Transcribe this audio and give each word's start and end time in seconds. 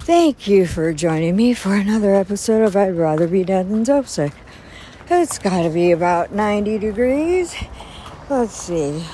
Thank 0.00 0.48
you 0.48 0.66
for 0.66 0.94
joining 0.94 1.36
me 1.36 1.52
for 1.52 1.74
another 1.74 2.14
episode 2.14 2.62
of 2.62 2.74
I'd 2.74 2.96
Rather 2.96 3.28
Be 3.28 3.44
Dead 3.44 3.68
Than 3.68 3.82
Dope 3.82 4.08
Sick. 4.08 4.32
It's 5.10 5.38
got 5.38 5.62
to 5.62 5.68
be 5.68 5.92
about 5.92 6.32
90 6.32 6.78
degrees. 6.78 7.54
Let's 8.30 8.54
see. 8.54 9.04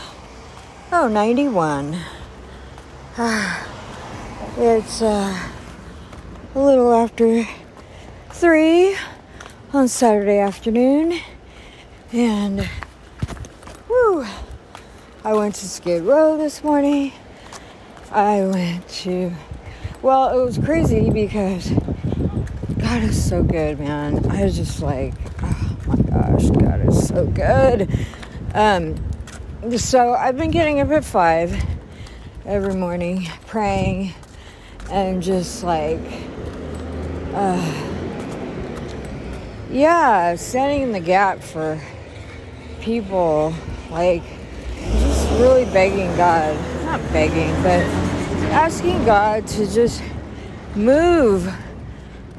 Oh, 0.92 1.08
91. 1.08 1.98
It's 4.58 5.02
uh, 5.02 5.50
a 6.54 6.58
little 6.58 6.92
after 6.92 7.46
3 8.30 8.96
on 9.74 9.88
Saturday 9.88 10.38
afternoon. 10.38 11.18
And, 12.12 12.70
whoo, 13.88 14.24
I 15.24 15.34
went 15.34 15.56
to 15.56 15.68
Skid 15.68 16.04
Row 16.04 16.38
this 16.38 16.62
morning. 16.62 17.12
I 18.12 18.46
went 18.46 18.88
to, 18.88 19.32
well, 20.06 20.38
it 20.38 20.44
was 20.44 20.56
crazy 20.56 21.10
because 21.10 21.68
God 22.78 23.02
is 23.02 23.28
so 23.28 23.42
good, 23.42 23.80
man. 23.80 24.24
I 24.30 24.44
was 24.44 24.56
just 24.56 24.80
like, 24.80 25.12
oh 25.42 25.76
my 25.88 25.96
gosh, 25.96 26.48
God 26.50 26.88
is 26.88 27.08
so 27.08 27.26
good. 27.26 27.90
Um, 28.54 28.94
so 29.76 30.12
I've 30.12 30.36
been 30.36 30.52
getting 30.52 30.78
up 30.78 30.90
at 30.90 31.04
five 31.04 31.60
every 32.44 32.76
morning, 32.76 33.26
praying, 33.48 34.14
and 34.92 35.20
just 35.20 35.64
like, 35.64 35.98
uh, 37.34 37.90
yeah, 39.72 40.36
standing 40.36 40.82
in 40.82 40.92
the 40.92 41.00
gap 41.00 41.40
for 41.40 41.80
people, 42.80 43.52
like 43.90 44.22
just 45.00 45.28
really 45.40 45.64
begging 45.64 46.16
God, 46.16 46.54
not 46.84 47.00
begging, 47.12 47.50
but 47.64 48.05
asking 48.50 49.04
God 49.04 49.46
to 49.48 49.66
just 49.66 50.02
move 50.74 51.52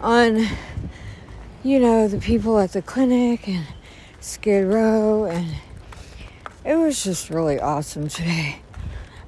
on, 0.01 0.47
you 1.63 1.79
know, 1.79 2.07
the 2.07 2.19
people 2.19 2.59
at 2.59 2.71
the 2.71 2.81
clinic 2.81 3.47
and 3.47 3.65
Skid 4.19 4.65
Row, 4.65 5.25
and 5.25 5.55
it 6.65 6.75
was 6.75 7.03
just 7.03 7.29
really 7.29 7.59
awesome 7.59 8.07
today. 8.07 8.57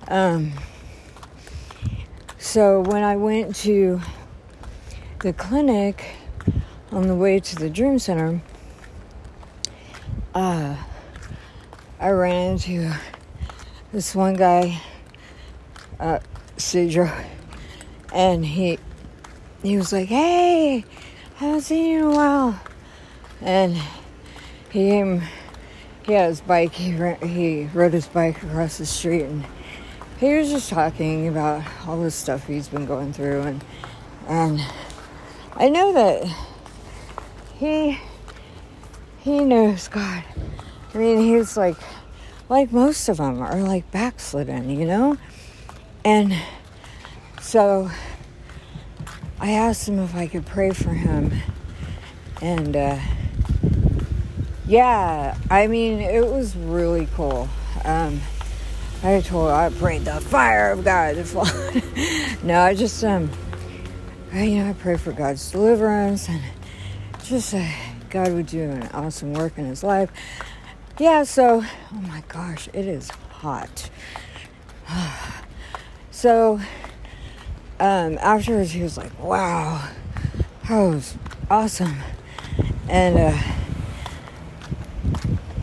Um, 0.07 0.53
so 2.37 2.81
when 2.81 3.03
I 3.03 3.15
went 3.15 3.55
to 3.57 4.01
the 5.21 5.33
clinic 5.33 6.15
on 6.91 7.07
the 7.07 7.15
way 7.15 7.39
to 7.39 7.55
the 7.55 7.69
Dream 7.69 7.99
Center, 7.99 8.41
uh, 10.33 10.75
I 11.99 12.09
ran 12.09 12.53
into 12.53 12.93
this 13.91 14.15
one 14.15 14.35
guy, 14.35 14.81
uh, 15.99 16.19
Cedro, 16.59 17.11
and 18.13 18.45
he 18.45 18.77
he 19.63 19.77
was 19.77 19.91
like, 19.91 20.09
"Hey, 20.09 20.83
I 21.35 21.39
haven't 21.39 21.61
seen 21.61 21.91
you 21.91 21.99
in 21.99 22.05
a 22.05 22.15
while," 22.15 22.61
and 23.41 23.75
he 24.69 24.89
came. 24.89 25.23
He 26.05 26.13
had 26.13 26.29
his 26.29 26.41
bike. 26.41 26.73
He 26.73 26.91
he 27.25 27.65
rode 27.73 27.93
his 27.93 28.07
bike 28.07 28.43
across 28.43 28.77
the 28.77 28.85
street, 28.85 29.23
and 29.23 29.45
he 30.19 30.35
was 30.35 30.49
just 30.49 30.69
talking 30.69 31.27
about 31.27 31.63
all 31.87 32.01
the 32.01 32.11
stuff 32.11 32.45
he's 32.45 32.67
been 32.67 32.85
going 32.85 33.13
through, 33.13 33.41
and 33.41 33.63
and 34.27 34.61
I 35.55 35.69
know 35.69 35.93
that 35.93 36.25
he 37.57 37.99
he 39.19 39.43
knows 39.43 39.87
God. 39.87 40.23
I 40.93 40.97
mean, 40.97 41.19
he's 41.19 41.55
like, 41.55 41.77
like 42.49 42.71
most 42.71 43.09
of 43.09 43.17
them 43.17 43.41
are 43.41 43.61
like 43.61 43.91
backslidden, 43.91 44.69
you 44.69 44.85
know? 44.85 45.17
And 46.03 46.33
so 47.41 47.89
I 49.39 49.51
asked 49.51 49.87
him 49.87 49.99
if 49.99 50.15
I 50.15 50.27
could 50.27 50.45
pray 50.45 50.71
for 50.71 50.91
him. 50.91 51.33
And 52.41 52.75
uh, 52.75 52.99
yeah, 54.65 55.37
I 55.49 55.67
mean, 55.67 55.99
it 55.99 56.25
was 56.25 56.55
really 56.55 57.07
cool. 57.15 57.49
Um, 57.83 58.21
I 59.03 59.21
told 59.21 59.51
I 59.51 59.69
prayed 59.69 60.05
the 60.05 60.19
fire 60.19 60.71
of 60.71 60.83
God 60.83 61.15
to 61.15 61.23
fall. 61.23 61.45
no, 62.43 62.61
I 62.61 62.75
just, 62.75 63.03
um, 63.03 63.29
I, 64.33 64.43
you 64.43 64.63
know, 64.63 64.69
I 64.69 64.73
pray 64.73 64.97
for 64.97 65.11
God's 65.11 65.51
deliverance 65.51 66.27
and 66.29 66.41
just 67.23 67.53
uh, 67.53 67.65
God 68.09 68.33
would 68.33 68.47
do 68.47 68.61
an 68.61 68.89
awesome 68.93 69.33
work 69.33 69.57
in 69.57 69.65
his 69.65 69.83
life 69.83 70.11
yeah, 70.99 71.23
so, 71.23 71.63
oh 71.93 71.95
my 71.95 72.23
gosh, 72.27 72.67
it 72.73 72.85
is 72.85 73.09
hot. 73.29 73.89
so, 76.19 76.59
um, 77.79 78.17
afterwards, 78.17 78.71
he 78.71 78.83
was 78.83 78.97
like, 78.97 79.17
wow, 79.23 79.87
that 80.67 80.77
was 80.77 81.15
awesome. 81.49 81.95
And, 82.89 83.17
uh, 83.17 83.37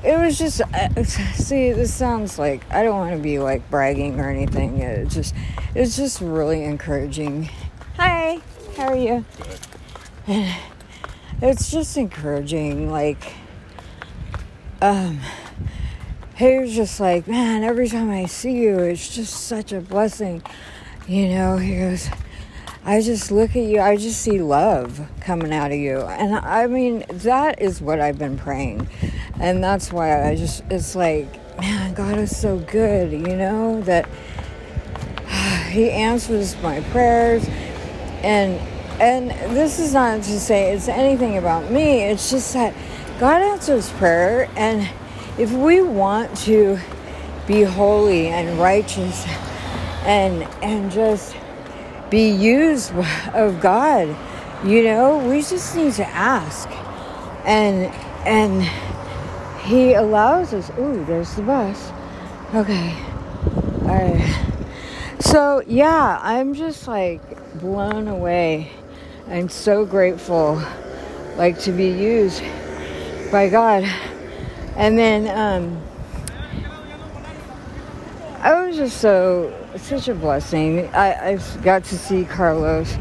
it 0.03 0.19
was 0.19 0.39
just, 0.39 0.63
uh, 0.63 1.05
see, 1.05 1.73
this 1.73 1.93
sounds 1.93 2.39
like, 2.39 2.63
I 2.71 2.83
don't 2.83 2.97
want 2.97 3.15
to 3.15 3.23
be 3.23 3.39
like 3.39 3.69
bragging 3.71 4.19
or 4.19 4.31
anything. 4.31 4.79
It 4.79 5.09
just, 5.09 5.35
it's 5.75 5.95
just 5.95 6.23
really 6.23 6.65
encouraging. 6.65 7.51
Hi, 7.99 8.41
how 8.79 8.89
are 8.89 8.97
you? 8.97 9.27
It's 11.43 11.71
just 11.71 11.99
encouraging, 11.99 12.91
like, 12.91 13.35
um, 14.81 15.21
he 16.37 16.59
was 16.59 16.75
just 16.75 17.01
like, 17.01 17.27
man, 17.27 17.65
every 17.65 17.89
time 17.89 18.11
I 18.11 18.27
see 18.27 18.53
you, 18.53 18.79
it's 18.81 19.15
just 19.15 19.47
such 19.47 19.73
a 19.73 19.81
blessing. 19.81 20.43
You 21.09 21.29
know, 21.29 21.57
he 21.57 21.77
goes, 21.79 22.11
I 22.85 23.01
just 23.01 23.33
look 23.33 23.57
at 23.57 23.65
you, 23.65 23.81
I 23.81 23.97
just 23.97 24.21
see 24.21 24.39
love 24.39 25.09
coming 25.21 25.53
out 25.53 25.73
of 25.73 25.79
you. 25.79 26.01
And 26.01 26.35
I 26.37 26.67
mean, 26.67 27.05
that 27.09 27.63
is 27.63 27.81
what 27.81 28.01
I've 28.01 28.19
been 28.19 28.37
praying. 28.37 28.87
And 29.41 29.65
that's 29.65 29.93
why 29.93 30.29
I 30.29 30.37
just, 30.37 30.63
it's 30.71 30.95
like, 30.95 31.27
man, 31.59 31.95
God 31.95 32.19
is 32.19 32.37
so 32.37 32.59
good, 32.59 33.13
you 33.13 33.35
know, 33.35 33.81
that 33.83 34.07
He 35.71 35.91
answers 35.91 36.55
my 36.63 36.81
prayers. 36.91 37.49
And, 38.23 38.61
and 39.01 39.31
this 39.57 39.79
is 39.79 39.95
not 39.95 40.19
to 40.19 40.41
say 40.41 40.75
it's 40.75 40.89
anything 40.89 41.39
about 41.39 41.71
me, 41.71 42.03
it's 42.03 42.31
just 42.31 42.53
that 42.53 42.75
God 43.19 43.41
answers 43.41 43.91
prayer, 43.91 44.51
and 44.57 44.87
if 45.39 45.53
we 45.53 45.83
want 45.83 46.37
to 46.39 46.79
be 47.47 47.63
holy 47.63 48.29
and 48.29 48.59
righteous 48.59 49.25
and 50.05 50.43
and 50.63 50.91
just 50.91 51.37
be 52.11 52.31
used 52.31 52.93
of 53.35 53.61
God, 53.61 54.17
you 54.65 54.83
know, 54.83 55.19
we 55.19 55.43
just 55.43 55.77
need 55.77 55.93
to 55.95 56.07
ask. 56.07 56.69
And 57.45 57.87
and 58.27 58.63
he 59.65 59.95
allows 59.95 60.55
us. 60.55 60.71
Ooh, 60.79 61.05
there's 61.05 61.35
the 61.35 61.43
bus. 61.43 61.93
Okay. 62.55 62.97
All 63.83 63.89
right. 63.89 64.43
So, 65.21 65.63
yeah, 65.67 66.21
I'm 66.23 66.55
just 66.55 66.87
like 66.87 67.21
blown 67.59 68.07
away 68.07 68.71
and 69.29 69.51
so 69.51 69.85
grateful 69.85 70.63
like 71.37 71.59
to 71.61 71.73
be 71.73 71.89
used 71.89 72.43
by 73.33 73.49
God. 73.49 73.85
And 74.77 74.99
then 74.99 75.27
um, 75.29 75.83
I 78.41 78.63
was 78.63 78.77
just 78.77 78.99
so 78.99 79.53
such 79.77 80.09
a 80.09 80.15
blessing. 80.15 80.89
I, 80.89 81.33
I 81.33 81.39
got 81.63 81.85
to 81.85 81.99
see 81.99 82.25
Carlos, 82.25 82.93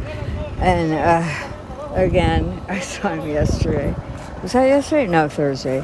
and 0.59 0.93
uh, 0.93 1.93
again 1.95 2.63
I 2.69 2.79
saw 2.79 3.09
him 3.09 3.27
yesterday. 3.27 3.93
Was 4.41 4.53
that 4.53 4.67
yesterday? 4.67 5.07
No, 5.07 5.27
Thursday, 5.27 5.81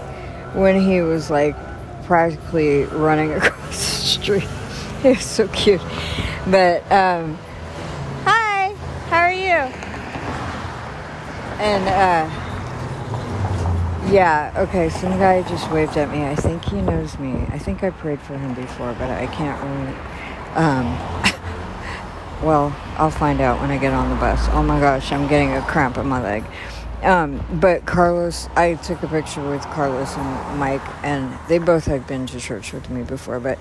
when 0.53 0.79
he 0.79 1.02
was 1.02 1.29
like 1.29 1.57
practically 2.06 2.85
running 2.85 3.34
across 3.35 3.78
the 3.78 4.08
street. 4.08 4.47
He 5.02 5.09
was 5.09 5.25
so 5.25 5.47
cute. 5.47 5.81
But 6.46 6.84
um, 6.91 7.35
hi, 8.23 8.72
how 9.09 9.22
are 9.22 9.34
you? 9.34 9.73
And. 11.59 11.90
Uh, 11.90 12.50
yeah, 14.09 14.53
okay, 14.57 14.89
some 14.89 15.17
guy 15.19 15.41
just 15.43 15.69
waved 15.71 15.97
at 15.97 16.09
me. 16.09 16.25
I 16.25 16.35
think 16.35 16.65
he 16.65 16.81
knows 16.81 17.17
me. 17.19 17.45
I 17.49 17.57
think 17.57 17.83
I 17.83 17.89
prayed 17.91 18.19
for 18.21 18.37
him 18.37 18.53
before, 18.53 18.93
but 18.93 19.09
I 19.09 19.27
can't 19.27 19.61
really. 19.63 19.95
Um, 20.55 20.85
well, 22.45 22.75
I'll 22.97 23.11
find 23.11 23.41
out 23.41 23.61
when 23.61 23.71
I 23.71 23.77
get 23.77 23.93
on 23.93 24.09
the 24.09 24.15
bus. 24.15 24.47
Oh 24.51 24.63
my 24.63 24.79
gosh, 24.79 25.11
I'm 25.11 25.27
getting 25.27 25.53
a 25.53 25.61
cramp 25.61 25.97
in 25.97 26.07
my 26.07 26.21
leg. 26.21 26.43
Um, 27.03 27.43
but 27.59 27.85
Carlos, 27.85 28.47
I 28.55 28.75
took 28.75 29.01
a 29.03 29.07
picture 29.07 29.47
with 29.49 29.61
Carlos 29.63 30.15
and 30.15 30.59
Mike, 30.59 30.81
and 31.03 31.37
they 31.47 31.57
both 31.57 31.85
had 31.85 32.05
been 32.07 32.27
to 32.27 32.39
church 32.39 32.73
with 32.73 32.89
me 32.89 33.03
before, 33.03 33.39
but. 33.39 33.59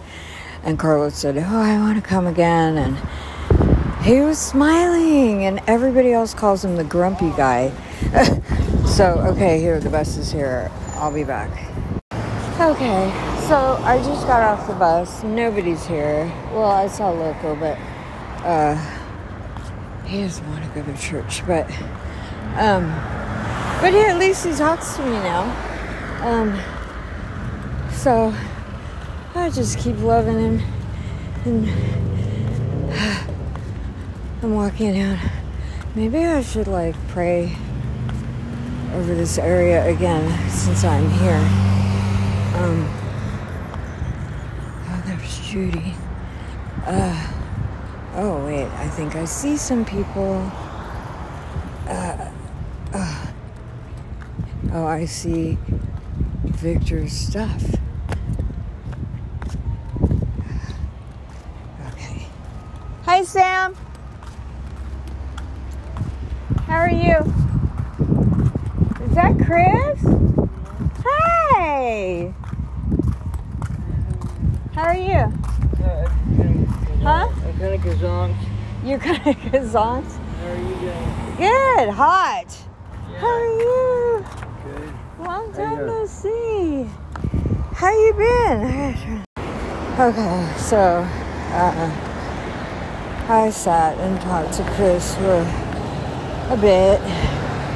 And 0.62 0.78
Carlos 0.78 1.14
said, 1.14 1.38
Oh, 1.38 1.58
I 1.58 1.78
want 1.78 2.02
to 2.02 2.06
come 2.06 2.26
again. 2.26 2.76
And 2.76 4.04
he 4.04 4.20
was 4.20 4.38
smiling, 4.38 5.44
and 5.44 5.60
everybody 5.66 6.12
else 6.12 6.34
calls 6.34 6.64
him 6.64 6.76
the 6.76 6.84
grumpy 6.84 7.30
guy. 7.30 7.72
So, 8.90 9.14
okay, 9.20 9.60
here, 9.60 9.78
the 9.78 9.88
bus 9.88 10.16
is 10.16 10.32
here. 10.32 10.68
I'll 10.94 11.14
be 11.14 11.24
back. 11.24 11.48
Okay, 12.60 13.10
so 13.46 13.80
I 13.82 14.02
just 14.04 14.26
got 14.26 14.42
off 14.42 14.66
the 14.66 14.74
bus. 14.74 15.22
Nobody's 15.22 15.86
here. 15.86 16.30
Well, 16.52 16.70
I 16.70 16.88
saw 16.88 17.08
Loco, 17.10 17.54
but 17.54 17.78
uh, 18.44 18.74
he 20.04 20.22
doesn't 20.22 20.46
want 20.50 20.64
to 20.64 20.70
go 20.78 20.84
to 20.84 20.98
church, 20.98 21.46
but 21.46 21.70
um, 22.58 22.90
but 23.80 23.94
yeah, 23.94 24.08
at 24.10 24.18
least 24.18 24.44
he 24.44 24.52
talks 24.52 24.96
to 24.96 25.02
me 25.04 25.12
now. 25.12 25.44
Um, 26.22 26.60
so 27.92 28.34
I 29.36 29.50
just 29.50 29.78
keep 29.78 29.98
loving 30.00 30.58
him, 30.58 30.62
and 31.46 31.68
I'm 34.42 34.54
walking 34.54 34.94
down. 34.94 35.18
Maybe 35.94 36.18
I 36.18 36.42
should 36.42 36.66
like 36.66 36.96
pray 37.08 37.56
over 38.92 39.14
this 39.14 39.38
area 39.38 39.86
again 39.88 40.50
since 40.50 40.84
I'm 40.84 41.08
here. 41.10 41.36
Um, 42.56 42.88
oh, 44.88 45.02
there's 45.06 45.40
Judy. 45.48 45.94
Uh, 46.84 47.32
oh, 48.16 48.44
wait, 48.44 48.66
I 48.66 48.88
think 48.88 49.14
I 49.14 49.24
see 49.24 49.56
some 49.56 49.84
people. 49.84 50.50
Uh, 51.86 52.30
uh, 52.92 53.26
oh, 54.72 54.86
I 54.86 55.04
see 55.04 55.56
Victor's 56.44 57.12
stuff. 57.12 57.62
Okay. 61.92 62.26
Hi, 63.04 63.22
Sam. 63.22 63.74
How 66.66 66.76
are 66.76 66.90
you? 66.90 67.49
That 69.30 69.46
Chris? 69.46 70.00
Hi. 71.06 72.34
How 74.74 74.82
are 74.82 74.96
you? 74.96 75.32
Huh? 77.02 77.28
I 77.28 77.52
kind 77.58 77.74
of 77.74 77.80
gazonk. 77.80 78.36
You're 78.84 78.98
kind 78.98 79.18
of 79.18 79.36
gazant. 79.52 80.10
How 80.10 80.46
are 80.46 80.56
you 80.56 80.74
doing? 80.80 81.36
Good. 81.36 81.88
Hot. 81.90 82.56
How 83.18 83.26
are 83.26 83.60
you? 83.60 84.26
Good. 84.64 85.26
Long 85.26 85.52
time 85.52 85.86
no 85.86 86.06
see. 86.06 86.88
How 87.74 87.90
you 87.92 88.12
been? 88.14 89.24
Okay, 89.98 90.54
so 90.58 91.06
uh, 91.52 93.26
I 93.28 93.50
sat 93.50 93.96
and 93.98 94.20
talked 94.22 94.54
to 94.54 94.64
Chris 94.74 95.14
for 95.14 95.46
a 96.50 96.56
bit. 96.60 97.29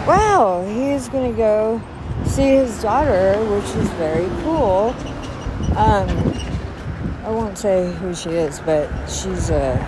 Wow, 0.06 0.62
he's 0.68 1.08
gonna 1.08 1.32
go 1.32 1.80
see 2.26 2.42
his 2.42 2.82
daughter, 2.82 3.42
which 3.46 3.64
is 3.74 3.88
very 3.92 4.28
cool. 4.42 4.94
Um, 5.78 6.08
I 7.24 7.30
won't 7.30 7.56
say 7.56 7.90
who 7.94 8.14
she 8.14 8.28
is, 8.28 8.60
but 8.60 8.90
she's 9.06 9.48
a 9.48 9.80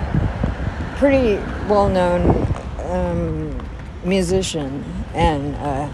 pretty 0.96 1.36
well-known 1.68 2.50
um, 2.84 3.68
musician, 4.04 4.82
and 5.12 5.54
uh, 5.56 5.90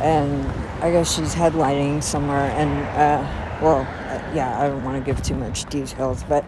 and 0.00 0.46
I 0.80 0.92
guess 0.92 1.12
she's 1.12 1.34
headlining 1.34 2.00
somewhere. 2.00 2.48
And 2.52 2.70
uh, 2.96 3.60
well, 3.60 3.80
uh, 3.80 4.32
yeah, 4.32 4.60
I 4.60 4.68
don't 4.68 4.84
want 4.84 5.04
to 5.04 5.12
give 5.12 5.20
too 5.20 5.34
much 5.34 5.64
details, 5.64 6.22
but 6.28 6.44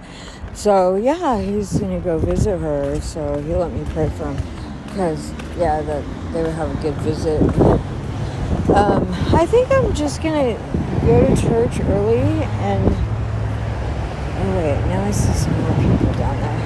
so 0.55 0.95
yeah, 0.95 1.41
he's 1.41 1.77
gonna 1.81 1.99
go 1.99 2.19
visit 2.19 2.61
her. 2.61 3.01
So 3.01 3.43
he 3.43 3.53
let 3.53 3.73
me 3.73 3.85
pray 3.93 4.09
for 4.11 4.33
him 4.33 4.37
because 4.85 5.33
yeah, 5.59 5.83
that 5.83 6.05
they 6.37 6.43
would 6.43 6.53
have 6.53 6.71
a 6.71 6.83
good 6.83 6.95
visit. 6.97 7.41
Um, 8.69 9.09
I 9.33 9.47
think 9.47 9.73
I'm 9.73 9.95
just 9.95 10.23
gonna 10.23 10.53
go 11.07 11.35
to 11.35 11.41
church 11.41 11.81
early 11.81 12.45
and. 12.61 12.95
Oh 14.39 14.57
wait, 14.57 14.79
now 14.89 15.03
I 15.03 15.11
see 15.13 15.33
some 15.33 15.59
more 15.63 15.73
people 15.77 16.13
down 16.19 16.37
there. 16.41 16.61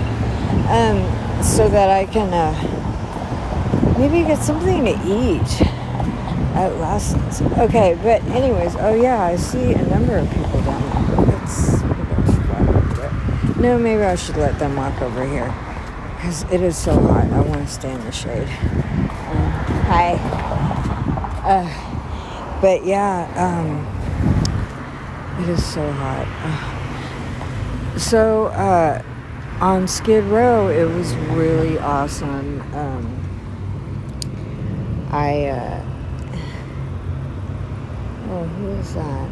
Um, 0.75 1.43
so 1.44 1.69
that 1.69 1.88
I 1.88 2.05
can 2.06 2.34
uh, 2.34 3.96
maybe 3.96 4.26
get 4.26 4.43
something 4.43 4.84
to 4.87 4.90
eat 4.90 5.62
at 6.56 6.75
Lassen's. 6.78 7.40
Okay, 7.58 7.96
but 8.02 8.25
anyways, 8.25 8.75
oh 8.76 9.00
yeah, 9.00 9.23
I 9.23 9.37
see 9.37 9.73
a 9.73 9.87
number 9.87 10.16
of 10.19 10.28
people 10.31 10.62
down 10.62 10.82
there. 10.90 11.26
Let's. 11.26 11.81
No, 13.56 13.78
maybe 13.78 14.02
I 14.02 14.16
should 14.16 14.37
let 14.37 14.58
them 14.58 14.75
walk 14.75 15.00
over 15.00 15.25
here 15.25 15.55
because 16.16 16.43
it 16.50 16.61
is 16.61 16.76
so 16.76 16.99
hot. 16.99 17.31
I 17.31 17.40
want 17.43 17.61
to 17.61 17.73
stay 17.73 17.93
in 17.93 18.00
the 18.00 18.11
shade. 18.11 18.49
Hi. 19.92 20.12
Uh, 21.42 21.66
but 22.60 22.84
yeah, 22.84 23.26
um, 23.34 23.82
it 25.42 25.48
is 25.48 25.66
so 25.66 25.90
hot. 25.90 26.28
So 27.98 28.46
uh, 28.46 29.02
on 29.60 29.88
Skid 29.88 30.22
Row, 30.26 30.69
it 30.69 30.84
was 30.84 31.12
really 31.34 31.76
awesome. 31.81 32.60
Um, 32.72 33.19
I 35.10 35.46
uh, 35.46 35.84
oh, 38.28 38.44
who 38.44 38.69
is 38.69 38.94
that? 38.94 39.28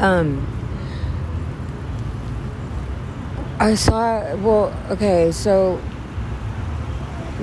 Um, 0.00 0.46
I 3.58 3.74
saw. 3.76 4.34
Well, 4.36 4.74
okay, 4.90 5.32
so 5.32 5.80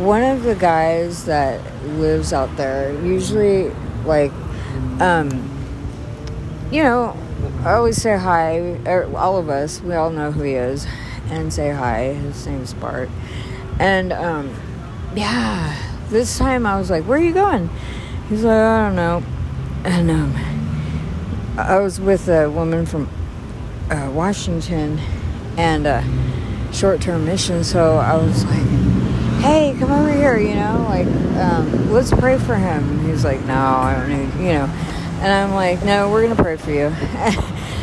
one 0.02 0.24
of 0.24 0.44
the 0.44 0.56
guys 0.56 1.26
that 1.26 1.62
lives 1.86 2.34
out 2.34 2.56
there 2.58 2.92
usually 3.04 3.70
like 4.04 4.32
um 5.00 5.30
you 6.72 6.82
know 6.82 7.16
i 7.64 7.74
always 7.74 8.02
say 8.02 8.18
hi 8.18 8.58
er, 8.88 9.10
all 9.16 9.38
of 9.38 9.48
us 9.48 9.80
we 9.82 9.94
all 9.94 10.10
know 10.10 10.32
who 10.32 10.42
he 10.42 10.54
is 10.54 10.88
and 11.30 11.54
say 11.54 11.72
hi 11.72 12.14
his 12.14 12.48
name's 12.48 12.74
bart. 12.74 13.10
And 13.80 14.12
um 14.12 14.56
yeah 15.16 15.78
this 16.10 16.38
time 16.38 16.66
i 16.66 16.78
was 16.78 16.90
like 16.90 17.04
where 17.04 17.20
are 17.20 17.24
you 17.24 17.34
going? 17.34 17.70
He's 18.28 18.44
like 18.44 18.58
i 18.58 18.88
don't 18.88 18.96
know. 18.96 19.24
And 19.84 20.10
um 20.10 20.36
i 21.58 21.78
was 21.78 22.00
with 22.00 22.28
a 22.28 22.50
woman 22.50 22.86
from 22.86 23.08
uh, 23.92 24.10
washington 24.12 24.98
and 25.58 25.86
uh 25.86 26.02
short-term 26.72 27.26
mission 27.26 27.62
so 27.62 27.98
i 27.98 28.16
was 28.16 28.46
like 28.46 28.81
hey, 29.42 29.76
come 29.80 29.92
over 29.92 30.12
here, 30.12 30.38
you 30.38 30.54
know, 30.54 30.86
like, 30.88 31.08
um, 31.38 31.92
let's 31.92 32.12
pray 32.12 32.38
for 32.38 32.56
him. 32.56 33.04
He's 33.06 33.24
like, 33.24 33.44
no, 33.46 33.56
I 33.56 33.96
don't 33.96 34.10
need, 34.10 34.46
you 34.46 34.54
know. 34.54 34.66
And 35.20 35.34
I'm 35.34 35.54
like, 35.54 35.84
no, 35.84 36.12
we're 36.12 36.22
going 36.22 36.36
to 36.36 36.42
pray 36.42 36.58
for 36.58 36.70
you. 36.70 36.86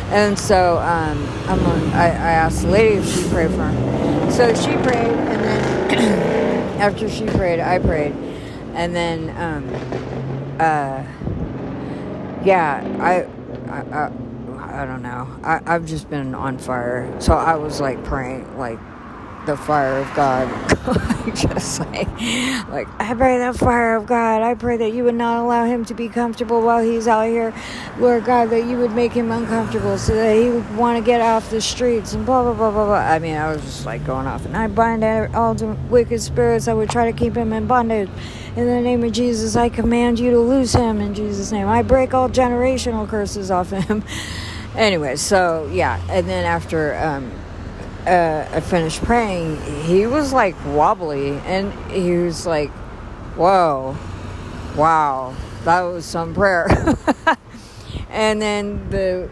and 0.09 0.39
so 0.39 0.77
um, 0.77 1.27
I'm 1.47 1.59
on, 1.65 1.83
I, 1.89 2.05
I 2.05 2.31
asked 2.31 2.61
the 2.61 2.69
lady 2.69 2.95
if 2.95 3.13
she'd 3.13 3.29
pray 3.29 3.47
for 3.47 3.67
him. 3.67 4.31
So 4.31 4.53
she 4.53 4.71
prayed, 4.83 5.07
and 5.07 5.43
then 5.43 6.79
after 6.79 7.09
she 7.09 7.25
prayed, 7.25 7.59
I 7.59 7.79
prayed. 7.79 8.13
And 8.73 8.95
then, 8.95 9.29
um, 9.37 9.67
uh, 10.61 11.03
yeah, 12.45 12.85
I, 13.01 13.27
I, 13.69 13.81
I, 13.81 14.81
I 14.81 14.85
don't 14.85 15.01
know. 15.01 15.27
I, 15.43 15.59
I've 15.65 15.85
just 15.85 16.09
been 16.09 16.33
on 16.33 16.57
fire. 16.57 17.13
So 17.19 17.33
I 17.33 17.55
was 17.55 17.81
like 17.81 18.01
praying, 18.05 18.57
like, 18.57 18.79
the 19.49 19.57
fire 19.57 19.97
of 19.97 20.13
God. 20.15 20.47
just 21.35 21.79
like, 21.79 22.07
like 22.69 22.87
I 22.99 23.15
pray 23.15 23.39
the 23.39 23.53
fire 23.57 23.95
of 23.95 24.05
God. 24.05 24.43
I 24.43 24.53
pray 24.53 24.77
that 24.77 24.93
you 24.93 25.03
would 25.05 25.15
not 25.15 25.43
allow 25.43 25.65
him 25.65 25.85
to 25.85 25.93
be 25.95 26.07
comfortable 26.07 26.61
while 26.61 26.83
he's 26.83 27.07
out 27.07 27.27
here, 27.27 27.53
Lord 27.97 28.25
God. 28.25 28.51
That 28.51 28.65
you 28.65 28.77
would 28.77 28.91
make 28.91 29.11
him 29.11 29.31
uncomfortable 29.31 29.97
so 29.97 30.13
that 30.13 30.35
he 30.35 30.49
would 30.49 30.77
want 30.77 30.99
to 30.99 31.03
get 31.03 31.19
off 31.19 31.49
the 31.49 31.61
streets 31.61 32.13
and 32.13 32.25
blah 32.25 32.43
blah 32.43 32.53
blah 32.53 32.71
blah 32.71 32.85
blah. 32.85 32.95
I 32.95 33.17
mean, 33.17 33.35
I 33.35 33.51
was 33.51 33.61
just 33.63 33.85
like 33.85 34.05
going 34.05 34.27
off, 34.27 34.45
and 34.45 34.55
I 34.55 34.67
bind 34.67 35.03
all 35.35 35.55
the 35.55 35.75
wicked 35.89 36.21
spirits 36.21 36.65
that 36.65 36.75
would 36.75 36.89
try 36.89 37.11
to 37.11 37.17
keep 37.17 37.35
him 37.35 37.51
in 37.51 37.65
bondage. 37.65 38.09
In 38.55 38.65
the 38.65 38.81
name 38.81 39.03
of 39.03 39.11
Jesus, 39.11 39.55
I 39.55 39.69
command 39.69 40.19
you 40.19 40.31
to 40.31 40.39
loose 40.39 40.73
him. 40.73 40.99
In 41.01 41.13
Jesus' 41.15 41.51
name, 41.51 41.67
I 41.67 41.81
break 41.81 42.13
all 42.13 42.29
generational 42.29 43.07
curses 43.07 43.49
off 43.49 43.71
him. 43.71 44.03
anyway, 44.75 45.15
so 45.15 45.67
yeah, 45.71 45.99
and 46.09 46.27
then 46.29 46.45
after. 46.45 46.95
Um, 46.99 47.31
uh, 48.05 48.47
I 48.51 48.59
finished 48.61 49.01
praying, 49.03 49.61
he 49.83 50.07
was 50.07 50.33
like 50.33 50.55
wobbly 50.65 51.31
and 51.39 51.73
he 51.91 52.17
was 52.17 52.45
like, 52.45 52.71
whoa, 53.35 53.95
wow, 54.75 55.35
that 55.65 55.81
was 55.81 56.05
some 56.05 56.33
prayer. 56.33 56.67
and 58.09 58.41
then 58.41 58.89
the 58.89 59.29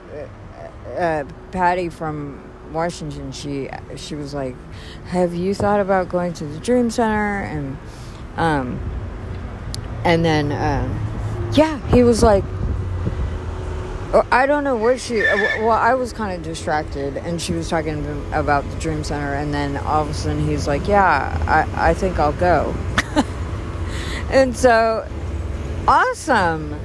uh, 0.96 1.00
uh, 1.00 1.24
Patty 1.52 1.90
from 1.90 2.44
Washington, 2.74 3.32
she 3.32 3.70
she 3.96 4.16
was 4.16 4.34
like, 4.34 4.56
"Have 5.08 5.34
you 5.34 5.54
thought 5.54 5.80
about 5.80 6.10
going 6.10 6.34
to 6.34 6.46
the 6.46 6.60
Dream 6.60 6.90
Center?" 6.90 7.44
And 7.44 7.78
um, 8.36 8.80
and 10.04 10.24
then 10.24 10.52
uh, 10.52 11.52
yeah, 11.54 11.80
he 11.90 12.04
was 12.04 12.22
like, 12.24 12.44
I 14.32 14.46
don't 14.46 14.64
know 14.64 14.76
what 14.76 15.00
she. 15.00 15.22
Well, 15.22 15.72
I 15.72 15.94
was 15.94 16.14
kind 16.14 16.34
of 16.34 16.42
distracted, 16.42 17.18
and 17.18 17.42
she 17.42 17.54
was 17.54 17.70
talking 17.70 18.06
about 18.32 18.70
the 18.70 18.80
Dream 18.80 19.04
Center, 19.04 19.34
and 19.34 19.54
then 19.54 19.78
all 19.78 20.04
of 20.04 20.10
a 20.10 20.14
sudden 20.14 20.48
he's 20.48 20.68
like, 20.68 20.88
"Yeah, 20.88 21.38
I, 21.48 21.90
I 21.90 21.94
think 21.94 22.18
I'll 22.18 22.32
go." 22.34 22.74
and 24.30 24.56
so, 24.56 25.08
awesome. 25.88 26.80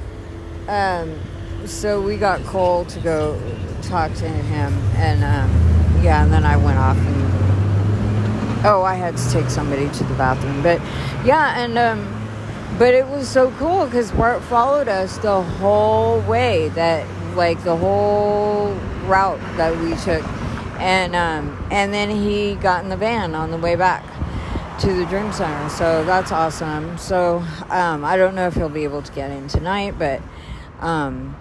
Um, 0.69 1.19
so 1.65 2.03
we 2.03 2.17
got 2.17 2.43
Cole 2.45 2.85
to 2.87 3.01
go 3.01 3.41
talk 3.83 4.13
to 4.15 4.29
him, 4.29 4.73
and 4.97 5.23
um, 5.23 6.03
yeah, 6.03 6.25
and 6.25 6.33
then 6.33 6.45
I 6.45 6.57
went 6.57 6.79
off 6.79 6.97
and 6.97 8.67
oh, 8.67 8.83
I 8.83 8.95
had 8.95 9.17
to 9.17 9.31
take 9.31 9.49
somebody 9.49 9.89
to 9.89 10.05
the 10.05 10.15
bathroom. 10.15 10.63
But 10.63 10.81
yeah, 11.25 11.59
and 11.59 11.79
um, 11.79 12.23
but 12.79 12.95
it 12.95 13.07
was 13.07 13.29
so 13.29 13.51
cool 13.53 13.87
because 13.87 14.11
Bart 14.13 14.43
followed 14.43 14.89
us 14.89 15.19
the 15.19 15.43
whole 15.43 16.21
way 16.23 16.69
that 16.71 17.07
like 17.35 17.63
the 17.65 17.77
whole 17.77 18.75
route 19.07 19.41
that 19.57 19.77
we 19.81 19.95
took, 19.97 20.25
and 20.81 21.15
um, 21.15 21.67
and 21.71 21.93
then 21.93 22.11
he 22.11 22.55
got 22.57 22.83
in 22.83 22.91
the 22.91 22.97
van 22.97 23.35
on 23.35 23.51
the 23.51 23.59
way 23.59 23.77
back 23.77 24.05
to 24.81 24.93
the 24.93 25.07
Dream 25.07 25.33
Center. 25.33 25.69
So 25.69 26.05
that's 26.05 26.33
awesome. 26.33 26.99
So 26.99 27.39
um, 27.71 28.05
I 28.05 28.17
don't 28.17 28.35
know 28.35 28.47
if 28.47 28.55
he'll 28.55 28.69
be 28.69 28.85
able 28.85 29.03
to 29.03 29.13
get 29.13 29.31
in 29.31 29.49
tonight, 29.49 29.95
but 29.99 30.21
um, 30.81 31.37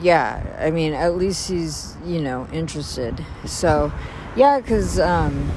yeah, 0.00 0.56
I 0.60 0.70
mean, 0.70 0.92
at 0.92 1.16
least 1.16 1.48
he's 1.48 1.96
you 2.04 2.20
know 2.20 2.46
interested. 2.52 3.24
So 3.44 3.92
yeah, 4.36 4.60
because 4.60 5.00
um, 5.00 5.50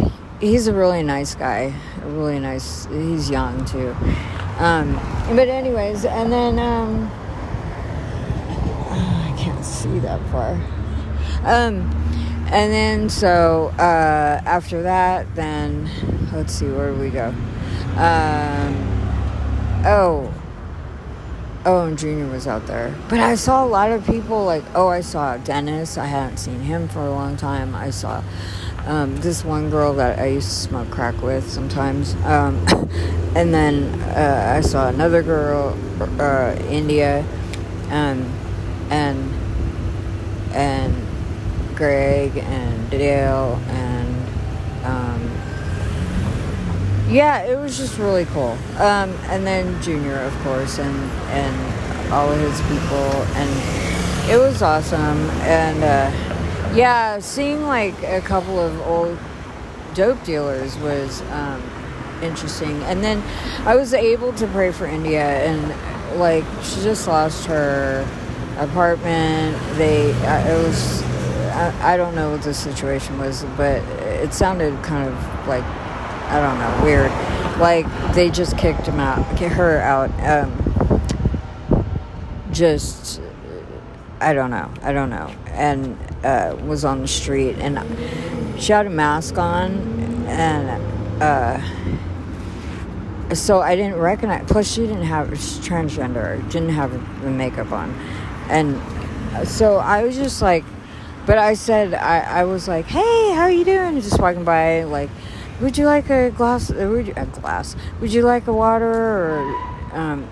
he's 0.40 0.66
a 0.66 0.72
really 0.72 1.02
nice 1.02 1.34
guy. 1.34 1.74
A 2.02 2.08
really 2.08 2.40
nice. 2.40 2.86
He's 2.86 3.30
young 3.30 3.64
too. 3.64 3.94
Um, 4.58 4.94
but 5.34 5.48
anyways, 5.48 6.04
and 6.04 6.32
then 6.32 6.58
um, 6.58 7.10
I 8.90 9.34
can't 9.38 9.64
see 9.64 9.98
that 10.00 10.20
far. 10.30 10.52
Um, 11.44 11.90
and 12.52 12.72
then 12.72 13.08
so 13.08 13.68
uh, 13.78 14.42
after 14.44 14.82
that, 14.82 15.34
then 15.36 15.88
let's 16.32 16.52
see 16.52 16.66
where 16.66 16.92
do 16.92 17.00
we 17.00 17.10
go. 17.10 17.28
Um, 17.96 18.74
oh, 19.86 20.34
oh, 21.64 21.86
and 21.86 21.98
Junior 21.98 22.26
was 22.26 22.46
out 22.46 22.66
there, 22.66 22.94
but 23.08 23.20
I 23.20 23.36
saw 23.36 23.64
a 23.64 23.68
lot 23.68 23.92
of 23.92 24.04
people. 24.04 24.44
Like, 24.44 24.64
oh, 24.74 24.88
I 24.88 25.00
saw 25.00 25.36
Dennis. 25.36 25.96
I 25.96 26.06
hadn't 26.06 26.38
seen 26.38 26.60
him 26.60 26.88
for 26.88 27.00
a 27.00 27.10
long 27.10 27.36
time. 27.36 27.74
I 27.74 27.90
saw 27.90 28.22
um, 28.86 29.16
this 29.16 29.44
one 29.44 29.70
girl 29.70 29.94
that 29.94 30.18
I 30.18 30.26
used 30.26 30.48
to 30.48 30.54
smoke 30.54 30.90
crack 30.90 31.20
with 31.22 31.48
sometimes. 31.50 32.14
Um, 32.24 32.64
and 33.36 33.52
then 33.54 33.84
uh, 34.10 34.54
I 34.56 34.60
saw 34.60 34.88
another 34.88 35.22
girl, 35.22 35.76
uh, 36.18 36.56
India, 36.68 37.24
um, 37.90 38.32
and 38.90 39.34
and 40.52 41.06
Greg 41.76 42.36
and 42.36 42.90
Dale 42.90 43.60
and 43.68 44.10
um, 44.84 45.30
yeah, 47.08 47.42
it 47.42 47.58
was 47.58 47.76
just 47.76 47.98
really 47.98 48.24
cool. 48.26 48.56
Um, 48.78 49.10
and 49.30 49.46
then 49.46 49.80
Junior, 49.82 50.16
of 50.20 50.34
course, 50.40 50.78
and 50.78 50.94
and 51.30 52.12
all 52.12 52.30
of 52.30 52.38
his 52.40 52.60
people, 52.62 53.22
and 53.36 54.30
it 54.30 54.36
was 54.38 54.62
awesome. 54.62 55.30
And 55.40 55.82
uh, 55.82 56.39
yeah, 56.74 57.18
seeing 57.18 57.62
like 57.62 58.00
a 58.02 58.20
couple 58.20 58.58
of 58.58 58.80
old 58.82 59.18
dope 59.94 60.22
dealers 60.24 60.76
was 60.78 61.20
um, 61.32 61.62
interesting. 62.22 62.82
And 62.84 63.02
then 63.02 63.22
I 63.66 63.76
was 63.76 63.92
able 63.92 64.32
to 64.34 64.46
pray 64.48 64.70
for 64.72 64.86
India, 64.86 65.22
and 65.22 66.18
like 66.18 66.44
she 66.62 66.80
just 66.82 67.08
lost 67.08 67.46
her 67.46 68.06
apartment. 68.58 69.58
They, 69.76 70.10
it 70.10 70.66
was, 70.66 71.02
I, 71.02 71.94
I 71.94 71.96
don't 71.96 72.14
know 72.14 72.30
what 72.32 72.42
the 72.42 72.54
situation 72.54 73.18
was, 73.18 73.44
but 73.56 73.82
it 74.22 74.32
sounded 74.32 74.82
kind 74.82 75.08
of 75.08 75.14
like, 75.48 75.64
I 75.64 76.40
don't 76.40 76.58
know, 76.58 76.84
weird. 76.84 77.10
Like 77.58 78.14
they 78.14 78.30
just 78.30 78.56
kicked 78.56 78.86
him 78.86 79.00
out, 79.00 79.24
her 79.38 79.80
out. 79.80 80.10
Um, 80.20 80.56
just, 82.52 83.20
I 84.20 84.32
don't 84.34 84.50
know, 84.50 84.70
I 84.82 84.92
don't 84.92 85.10
know, 85.10 85.32
and 85.48 85.96
uh, 86.24 86.56
was 86.64 86.84
on 86.84 87.00
the 87.00 87.08
street, 87.08 87.56
and 87.58 87.78
she 88.60 88.72
had 88.72 88.86
a 88.86 88.90
mask 88.90 89.38
on, 89.38 89.72
and 90.26 91.22
uh, 91.22 91.60
so 93.34 93.60
I 93.60 93.76
didn't 93.76 93.98
recognize. 93.98 94.44
Plus, 94.50 94.70
she 94.70 94.82
didn't 94.82 95.04
have 95.04 95.30
she's 95.30 95.58
transgender, 95.58 96.42
didn't 96.50 96.70
have 96.70 96.92
the 97.22 97.30
makeup 97.30 97.72
on, 97.72 97.90
and 98.48 98.78
so 99.46 99.76
I 99.76 100.02
was 100.02 100.16
just 100.16 100.42
like, 100.42 100.64
but 101.26 101.38
I 101.38 101.54
said 101.54 101.94
I, 101.94 102.20
I 102.20 102.44
was 102.44 102.68
like, 102.68 102.86
hey, 102.86 103.32
how 103.34 103.42
are 103.42 103.50
you 103.50 103.64
doing? 103.64 104.00
Just 104.00 104.20
walking 104.20 104.44
by, 104.44 104.84
like, 104.84 105.10
would 105.60 105.78
you 105.78 105.86
like 105.86 106.10
a 106.10 106.30
glass? 106.30 106.70
Would 106.70 107.06
you, 107.06 107.14
a 107.16 107.26
glass? 107.26 107.76
Would 108.00 108.12
you 108.12 108.22
like 108.22 108.46
a 108.46 108.52
water? 108.52 108.90
Or, 108.90 109.40
um, 109.92 110.28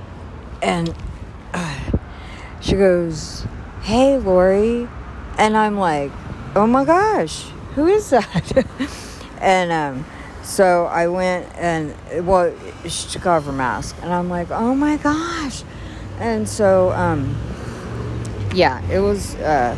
and 0.63 0.95
uh, 1.55 1.79
she 2.61 2.73
goes, 2.73 3.47
hey, 3.83 4.19
Lori 4.19 4.89
and 5.39 5.57
I'm 5.57 5.79
like, 5.79 6.11
oh 6.55 6.67
my 6.67 6.85
gosh, 6.85 7.49
who 7.75 7.87
is 7.87 8.11
that? 8.11 8.67
and 9.41 9.73
um, 9.73 10.05
so 10.43 10.87
I 10.87 11.07
went 11.07 11.47
and, 11.55 11.95
well, 12.27 12.55
she 12.87 13.09
took 13.09 13.27
off 13.27 13.45
her 13.45 13.53
mask, 13.53 13.97
and 14.03 14.13
I'm 14.13 14.29
like, 14.29 14.51
oh 14.51 14.75
my 14.75 14.97
gosh. 14.97 15.63
And 16.19 16.49
so, 16.49 16.91
um, 16.93 17.37
yeah, 18.53 18.83
it 18.91 18.99
was 18.99 19.37
uh, 19.37 19.77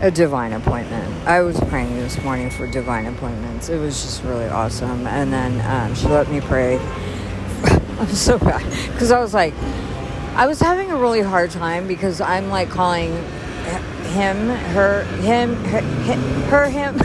a 0.00 0.10
divine 0.10 0.52
appointment. 0.52 1.26
I 1.26 1.40
was 1.40 1.58
praying 1.64 1.96
this 1.96 2.22
morning 2.22 2.50
for 2.50 2.70
divine 2.70 3.06
appointments. 3.06 3.68
It 3.68 3.78
was 3.78 4.00
just 4.00 4.22
really 4.22 4.46
awesome. 4.46 5.06
And 5.08 5.32
then 5.32 5.60
um, 5.66 5.94
she 5.96 6.06
let 6.06 6.30
me 6.30 6.40
pray. 6.40 6.78
I'm 7.98 8.06
so 8.08 8.38
bad 8.38 8.62
because 8.92 9.10
I 9.10 9.18
was 9.18 9.34
like, 9.34 9.54
I 10.36 10.46
was 10.46 10.60
having 10.60 10.92
a 10.92 10.96
really 10.96 11.20
hard 11.20 11.50
time 11.50 11.88
because 11.88 12.20
I'm 12.20 12.48
like 12.48 12.68
calling 12.68 13.12
him, 14.08 14.48
her, 14.48 15.04
him, 15.20 15.54
her, 15.64 15.80
her 16.48 16.68
him. 16.68 16.94